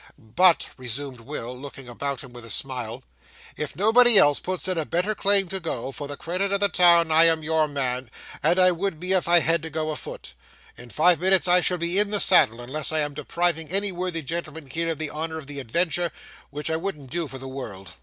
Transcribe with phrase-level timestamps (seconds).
[0.17, 3.03] 'But,' resumed Will, looking about him with a smile,
[3.55, 6.69] 'if nobody else puts in a better claim to go, for the credit of the
[6.69, 8.09] town I am your man,
[8.41, 10.33] and I would be, if I had to go afoot.
[10.75, 14.23] In five minutes I shall be in the saddle, unless I am depriving any worthy
[14.23, 16.11] gentleman here of the honour of the adventure,
[16.49, 17.91] which I wouldn't do for the world.